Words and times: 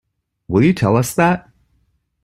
Will 0.47 0.63
you 0.63 0.73
tell 0.73 0.97
us 0.97 1.13
that? 1.13 1.47